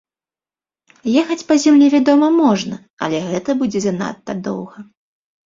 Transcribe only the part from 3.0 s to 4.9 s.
але гэта будзе занадта доўга.